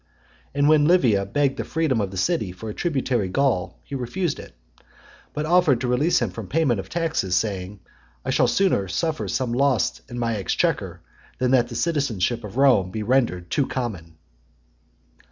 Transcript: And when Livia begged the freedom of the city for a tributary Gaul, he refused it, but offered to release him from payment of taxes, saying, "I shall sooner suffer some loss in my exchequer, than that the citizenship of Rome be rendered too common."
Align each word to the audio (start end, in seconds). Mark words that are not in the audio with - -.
And 0.55 0.67
when 0.67 0.85
Livia 0.85 1.27
begged 1.27 1.57
the 1.57 1.63
freedom 1.63 2.01
of 2.01 2.09
the 2.09 2.17
city 2.17 2.51
for 2.51 2.71
a 2.71 2.73
tributary 2.73 3.29
Gaul, 3.29 3.77
he 3.83 3.93
refused 3.93 4.39
it, 4.39 4.55
but 5.31 5.45
offered 5.45 5.79
to 5.81 5.87
release 5.87 6.19
him 6.23 6.31
from 6.31 6.47
payment 6.47 6.79
of 6.79 6.89
taxes, 6.89 7.35
saying, 7.35 7.81
"I 8.25 8.31
shall 8.31 8.47
sooner 8.47 8.87
suffer 8.87 9.27
some 9.27 9.53
loss 9.53 10.01
in 10.09 10.17
my 10.17 10.37
exchequer, 10.37 11.01
than 11.37 11.51
that 11.51 11.67
the 11.67 11.75
citizenship 11.75 12.43
of 12.43 12.57
Rome 12.57 12.89
be 12.89 13.03
rendered 13.03 13.51
too 13.51 13.67
common." 13.67 14.17